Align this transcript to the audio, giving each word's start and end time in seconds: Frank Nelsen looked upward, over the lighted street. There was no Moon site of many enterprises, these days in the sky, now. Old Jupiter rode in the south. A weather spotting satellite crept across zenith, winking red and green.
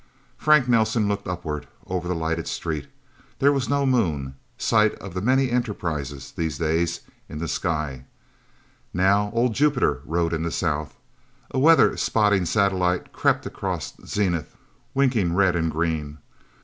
Frank 0.35 0.67
Nelsen 0.67 1.07
looked 1.07 1.27
upward, 1.27 1.67
over 1.85 2.07
the 2.07 2.15
lighted 2.15 2.47
street. 2.47 2.87
There 3.37 3.51
was 3.53 3.69
no 3.69 3.85
Moon 3.85 4.33
site 4.57 4.95
of 4.95 5.15
many 5.23 5.51
enterprises, 5.51 6.31
these 6.35 6.57
days 6.57 7.01
in 7.29 7.37
the 7.37 7.47
sky, 7.47 8.05
now. 8.95 9.29
Old 9.31 9.53
Jupiter 9.53 10.01
rode 10.05 10.33
in 10.33 10.41
the 10.41 10.49
south. 10.49 10.97
A 11.51 11.59
weather 11.59 11.95
spotting 11.97 12.45
satellite 12.45 13.13
crept 13.13 13.45
across 13.45 13.93
zenith, 14.03 14.55
winking 14.95 15.35
red 15.35 15.55
and 15.55 15.71
green. 15.71 16.17